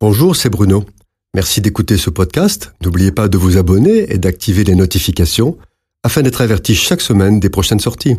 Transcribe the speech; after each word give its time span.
Bonjour, 0.00 0.36
c'est 0.36 0.48
Bruno. 0.48 0.84
Merci 1.34 1.60
d'écouter 1.60 1.96
ce 1.96 2.08
podcast. 2.08 2.72
N'oubliez 2.84 3.10
pas 3.10 3.26
de 3.26 3.36
vous 3.36 3.56
abonner 3.56 4.12
et 4.12 4.18
d'activer 4.18 4.62
les 4.62 4.76
notifications 4.76 5.58
afin 6.04 6.22
d'être 6.22 6.40
averti 6.40 6.76
chaque 6.76 7.00
semaine 7.00 7.40
des 7.40 7.50
prochaines 7.50 7.80
sorties. 7.80 8.14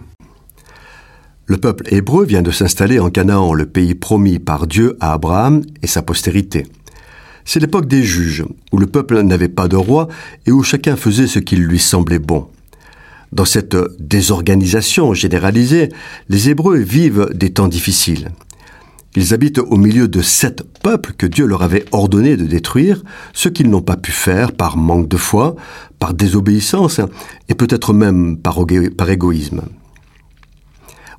Le 1.46 1.56
peuple 1.56 1.86
hébreu 1.94 2.26
vient 2.26 2.42
de 2.42 2.52
s'installer 2.52 3.00
en 3.00 3.10
Canaan, 3.10 3.54
le 3.54 3.66
pays 3.66 3.96
promis 3.96 4.40
par 4.40 4.68
Dieu 4.68 4.98
à 5.00 5.14
Abraham 5.14 5.62
et 5.82 5.88
sa 5.88 6.02
postérité. 6.02 6.68
C'est 7.46 7.62
l'époque 7.62 7.88
des 7.88 8.04
juges, 8.04 8.44
où 8.74 8.78
le 8.78 8.88
peuple 8.88 9.22
n'avait 9.22 9.48
pas 9.48 9.70
de 9.70 9.78
roi 9.78 10.10
et 10.46 10.52
où 10.52 10.64
chacun 10.64 10.98
faisait 10.98 11.28
ce 11.28 11.40
qui 11.40 11.56
lui 11.56 11.80
semblait 11.80 12.20
bon. 12.20 12.50
Dans 13.32 13.46
cette 13.46 13.78
désorganisation 14.00 15.14
généralisée, 15.14 15.88
les 16.28 16.50
Hébreux 16.50 16.80
vivent 16.80 17.30
des 17.34 17.52
temps 17.52 17.70
difficiles. 17.70 18.32
Ils 19.20 19.34
habitent 19.34 19.60
au 19.60 19.76
milieu 19.76 20.08
de 20.08 20.22
sept 20.22 20.64
peuples 20.82 21.12
que 21.12 21.26
Dieu 21.26 21.46
leur 21.46 21.62
avait 21.62 21.84
ordonné 21.92 22.38
de 22.38 22.46
détruire, 22.46 23.04
ce 23.34 23.50
qu'ils 23.50 23.70
n'ont 23.70 23.82
pas 23.82 23.98
pu 23.98 24.14
faire 24.14 24.54
par 24.54 24.78
manque 24.78 25.10
de 25.10 25.18
foi, 25.18 25.58
par 26.00 26.14
désobéissance 26.14 27.02
et 27.50 27.54
peut-être 27.54 27.92
même 27.92 28.38
par, 28.38 28.60
par 28.98 29.10
égoïsme. 29.10 29.64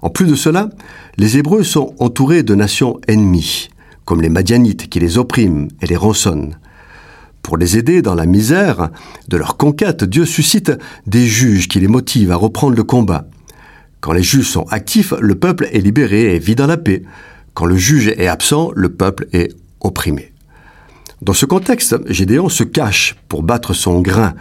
En 0.00 0.08
plus 0.08 0.24
de 0.24 0.34
cela, 0.34 0.70
les 1.18 1.36
Hébreux 1.36 1.62
sont 1.62 1.94
entourés 1.98 2.42
de 2.42 2.54
nations 2.54 2.98
ennemies, 3.06 3.68
comme 4.06 4.22
les 4.22 4.30
Madianites 4.30 4.88
qui 4.88 4.98
les 4.98 5.18
oppriment 5.18 5.68
et 5.82 5.86
les 5.86 5.98
rançonnent. 5.98 6.56
Pour 7.42 7.58
les 7.58 7.76
aider 7.76 8.00
dans 8.00 8.14
la 8.14 8.24
misère 8.24 8.88
de 9.28 9.36
leur 9.36 9.58
conquête, 9.58 10.04
Dieu 10.04 10.24
suscite 10.24 10.72
des 11.06 11.26
juges 11.26 11.68
qui 11.68 11.80
les 11.80 11.88
motivent 11.88 12.32
à 12.32 12.36
reprendre 12.36 12.76
le 12.76 12.84
combat. 12.84 13.28
Quand 14.00 14.14
les 14.14 14.22
juges 14.22 14.48
sont 14.48 14.64
actifs, 14.70 15.12
le 15.20 15.34
peuple 15.34 15.68
est 15.70 15.80
libéré 15.80 16.34
et 16.34 16.38
vit 16.38 16.54
dans 16.54 16.66
la 16.66 16.78
paix. 16.78 17.02
Quand 17.60 17.66
le 17.66 17.76
juge 17.76 18.08
est 18.08 18.26
absent, 18.26 18.70
le 18.74 18.88
peuple 18.88 19.26
est 19.34 19.54
opprimé. 19.80 20.32
Dans 21.20 21.34
ce 21.34 21.44
contexte, 21.44 21.94
Gédéon 22.10 22.48
se 22.48 22.64
cache 22.64 23.16
pour 23.28 23.42
battre 23.42 23.74
son 23.74 24.00
grain. 24.00 24.32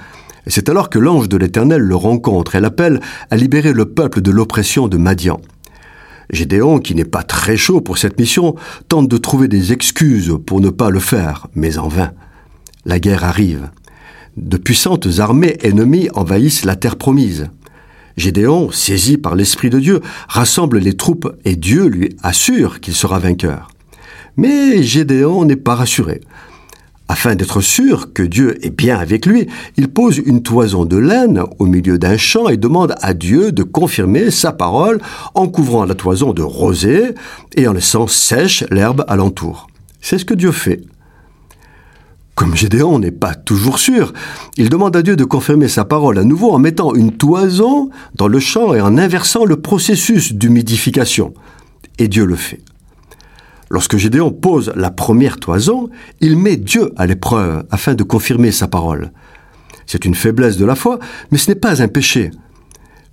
C'est 0.48 0.70
alors 0.70 0.90
que 0.90 1.00
l'ange 1.00 1.28
de 1.28 1.36
l'Éternel 1.36 1.82
le 1.82 1.98
rencontre 1.98 2.56
et 2.56 2.62
l'appelle 2.62 3.02
à 3.30 3.36
libérer 3.36 3.74
le 3.74 3.88
peuple 3.88 4.22
de 4.22 4.32
l'oppression 4.32 4.88
de 4.88 4.96
Madian. 4.96 5.42
Gédéon, 6.30 6.80
qui 6.80 6.96
n'est 6.96 7.04
pas 7.04 7.24
très 7.24 7.58
chaud 7.58 7.82
pour 7.82 7.98
cette 7.98 8.18
mission, 8.18 8.56
tente 8.88 9.10
de 9.10 9.18
trouver 9.18 9.50
des 9.50 9.74
excuses 9.74 10.38
pour 10.46 10.62
ne 10.62 10.70
pas 10.70 10.90
le 10.90 11.02
faire, 11.02 11.48
mais 11.56 11.78
en 11.78 11.90
vain. 11.90 12.14
La 12.86 13.02
guerre 13.02 13.26
arrive. 13.26 13.70
De 14.38 14.56
puissantes 14.56 15.20
armées 15.20 15.58
ennemies 15.62 16.08
envahissent 16.14 16.64
la 16.64 16.78
terre 16.78 16.96
promise. 16.96 17.50
Gédéon, 18.20 18.70
saisi 18.72 19.18
par 19.18 19.36
l'Esprit 19.36 19.70
de 19.70 19.80
Dieu, 19.80 20.02
rassemble 20.28 20.78
les 20.78 20.96
troupes 20.96 21.34
et 21.46 21.56
Dieu 21.56 21.88
lui 21.88 22.16
assure 22.22 22.80
qu'il 22.82 22.94
sera 22.94 23.18
vainqueur. 23.18 23.70
Mais 24.38 24.84
Gédéon 24.84 25.46
n'est 25.46 25.56
pas 25.56 25.76
rassuré. 25.76 26.22
Afin 27.08 27.34
d'être 27.34 27.62
sûr 27.62 28.14
que 28.14 28.22
Dieu 28.22 28.64
est 28.64 28.70
bien 28.70 29.00
avec 29.00 29.26
lui, 29.26 29.48
il 29.78 29.88
pose 29.88 30.22
une 30.24 30.44
toison 30.44 30.86
de 30.86 30.98
laine 30.98 31.42
au 31.58 31.66
milieu 31.66 31.98
d'un 31.98 32.18
champ 32.18 32.50
et 32.50 32.58
demande 32.58 32.94
à 33.02 33.16
Dieu 33.16 33.52
de 33.52 33.64
confirmer 33.64 34.30
sa 34.30 34.52
parole 34.52 35.02
en 35.34 35.48
couvrant 35.48 35.86
la 35.86 35.96
toison 35.96 36.34
de 36.34 36.44
rosée 36.44 37.16
et 37.56 37.68
en 37.68 37.74
laissant 37.74 38.06
sèche 38.06 38.64
l'herbe 38.70 39.04
alentour. 39.08 39.68
C'est 40.02 40.20
ce 40.20 40.26
que 40.26 40.36
Dieu 40.36 40.52
fait. 40.52 40.82
Comme 42.40 42.56
Gédéon 42.56 43.00
n'est 43.00 43.12
pas 43.12 43.36
toujours 43.36 43.80
sûr, 43.80 44.14
il 44.56 44.70
demande 44.70 44.96
à 44.96 45.02
Dieu 45.02 45.18
de 45.18 45.26
confirmer 45.26 45.68
sa 45.68 45.84
parole 45.84 46.18
à 46.18 46.24
nouveau 46.24 46.54
en 46.54 46.58
mettant 46.58 46.96
une 46.96 47.12
toison 47.12 47.90
dans 48.16 48.30
le 48.30 48.40
champ 48.40 48.74
et 48.74 48.80
en 48.80 48.98
inversant 48.98 49.44
le 49.44 49.58
processus 49.60 50.32
d'humidification. 50.32 51.34
Et 51.98 52.08
Dieu 52.08 52.24
le 52.24 52.38
fait. 52.38 52.62
Lorsque 53.70 53.98
Gédéon 53.98 54.32
pose 54.32 54.72
la 54.78 54.90
première 54.90 55.36
toison, 55.36 55.90
il 56.22 56.38
met 56.38 56.56
Dieu 56.56 56.94
à 56.96 57.08
l'épreuve 57.08 57.66
afin 57.72 57.94
de 57.94 58.04
confirmer 58.04 58.54
sa 58.54 58.70
parole. 58.70 59.12
C'est 59.86 60.06
une 60.06 60.16
faiblesse 60.16 60.56
de 60.56 60.64
la 60.64 60.76
foi, 60.76 61.00
mais 61.32 61.38
ce 61.38 61.52
n'est 61.52 61.60
pas 61.60 61.84
un 61.84 61.90
péché. 61.90 62.32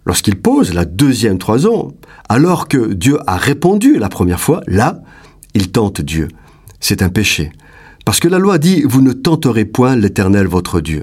Lorsqu'il 0.05 0.37
pose 0.37 0.73
la 0.73 0.85
deuxième 0.85 1.39
toison, 1.39 1.97
alors 2.29 2.69
que 2.69 2.95
Dieu 2.95 3.19
a 3.27 3.39
répondu 3.39 3.99
la 3.99 4.09
première 4.09 4.39
fois, 4.39 4.61
là, 4.69 5.03
il 5.55 5.73
tente 5.73 6.01
Dieu. 6.01 6.29
C'est 6.79 7.03
un 7.03 7.09
péché. 7.09 7.51
Parce 8.07 8.21
que 8.21 8.29
la 8.29 8.39
loi 8.39 8.59
dit, 8.59 8.83
vous 8.83 9.03
ne 9.03 9.13
tenterez 9.13 9.65
point 9.65 9.97
l'Éternel 9.97 10.47
votre 10.47 10.81
Dieu. 10.81 11.03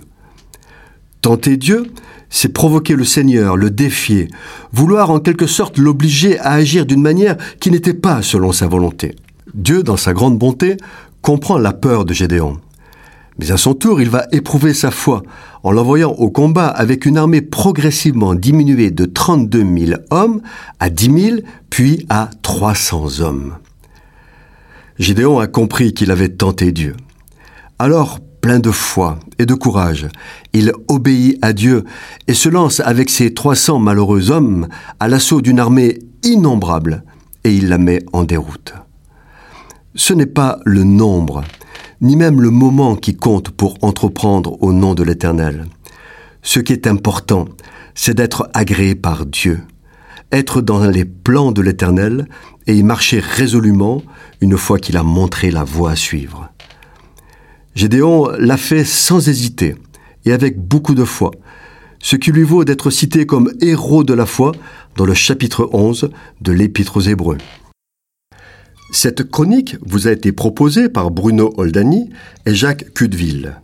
Tenter 1.20 1.58
Dieu, 1.58 1.92
c'est 2.30 2.54
provoquer 2.54 2.96
le 2.96 3.04
Seigneur, 3.04 3.58
le 3.58 3.70
défier, 3.70 4.30
vouloir 4.72 5.12
en 5.12 5.20
quelque 5.20 5.46
sorte 5.46 5.78
l'obliger 5.78 6.40
à 6.40 6.54
agir 6.54 6.86
d'une 6.86 7.02
manière 7.02 7.36
qui 7.60 7.72
n'était 7.72 7.94
pas 7.94 8.22
selon 8.22 8.54
sa 8.54 8.68
volonté. 8.68 9.16
Dieu, 9.54 9.84
dans 9.84 9.98
sa 9.98 10.14
grande 10.14 10.40
bonté, 10.40 10.78
comprend 11.22 11.58
la 11.58 11.74
peur 11.74 12.06
de 12.06 12.14
Gédéon. 12.14 12.60
Mais 13.38 13.52
à 13.52 13.58
son 13.58 13.74
tour, 13.74 14.00
il 14.00 14.10
va 14.10 14.26
éprouver 14.32 14.74
sa 14.74 14.90
foi 14.90 15.24
en 15.64 15.74
l'envoyant 15.74 16.12
au 16.12 16.32
combat 16.32 16.68
avec 16.68 17.06
une 17.06 17.18
armée 17.18 17.42
progressivement 17.42 18.34
diminuée 18.34 18.92
de 18.92 19.04
32 19.04 19.60
000 19.88 20.00
hommes 20.10 20.40
à 20.80 20.90
10 20.90 21.22
000, 21.22 21.38
puis 21.70 22.06
à 22.08 22.30
300 22.44 23.20
hommes. 23.20 23.56
Gédéon 25.00 25.40
a 25.40 25.48
compris 25.48 25.94
qu'il 25.94 26.12
avait 26.12 26.30
tenté 26.30 26.72
Dieu. 26.72 26.96
Alors, 27.80 28.20
plein 28.42 28.60
de 28.60 28.72
foi 28.72 29.20
et 29.40 29.46
de 29.46 29.54
courage, 29.54 30.08
il 30.54 30.74
obéit 30.88 31.40
à 31.42 31.54
Dieu 31.54 31.86
et 32.28 32.34
se 32.34 32.50
lance 32.50 32.80
avec 32.82 33.10
ses 33.10 33.34
300 33.34 33.80
malheureux 33.80 34.32
hommes 34.32 34.68
à 35.00 35.08
l'assaut 35.08 35.42
d'une 35.42 35.60
armée 35.60 36.00
innombrable, 36.24 37.04
et 37.44 37.54
il 37.54 37.70
la 37.70 37.78
met 37.78 38.04
en 38.14 38.24
déroute. 38.24 38.74
Ce 39.96 40.14
n'est 40.14 40.26
pas 40.26 40.60
le 40.66 40.84
nombre, 40.84 41.44
ni 42.02 42.16
même 42.16 42.42
le 42.42 42.50
moment 42.50 42.96
qui 42.96 43.16
compte 43.16 43.50
pour 43.50 43.78
entreprendre 43.82 44.62
au 44.62 44.74
nom 44.74 44.94
de 44.94 45.04
l'Éternel. 45.04 45.66
Ce 46.42 46.60
qui 46.60 46.74
est 46.74 46.88
important, 46.88 47.46
c'est 47.96 48.14
d'être 48.14 48.50
agréé 48.54 48.96
par 48.96 49.26
Dieu, 49.26 49.62
être 50.32 50.62
dans 50.62 50.86
les 50.86 51.06
plans 51.06 51.52
de 51.52 51.62
l'Éternel 51.62 52.28
et 52.68 52.76
y 52.76 52.84
marcher 52.84 53.20
résolument 53.20 54.02
une 54.42 54.58
fois 54.58 54.80
qu'il 54.80 54.98
a 54.98 55.04
montré 55.04 55.52
la 55.52 55.64
voie 55.64 55.92
à 55.92 55.96
suivre. 55.96 56.50
Gédéon 57.76 58.30
l'a 58.38 58.58
fait 58.58 58.86
sans 58.86 59.28
hésiter 59.30 59.76
et 60.26 60.32
avec 60.32 60.60
beaucoup 60.60 60.96
de 60.96 61.04
foi, 61.04 61.32
ce 62.00 62.16
qui 62.16 62.32
lui 62.32 62.44
vaut 62.44 62.64
d'être 62.64 62.90
cité 62.90 63.26
comme 63.26 63.52
héros 63.62 64.04
de 64.04 64.14
la 64.14 64.26
foi 64.26 64.52
dans 64.96 65.06
le 65.06 65.14
chapitre 65.14 65.70
11 65.74 66.10
de 66.42 66.52
l'Épître 66.52 66.98
aux 66.98 67.02
Hébreux. 67.02 67.38
Cette 68.92 69.24
chronique 69.24 69.78
vous 69.82 70.08
a 70.08 70.12
été 70.12 70.32
proposée 70.32 70.88
par 70.88 71.10
Bruno 71.10 71.52
Oldani 71.58 72.10
et 72.46 72.54
Jacques 72.54 72.94
Cudeville. 72.94 73.60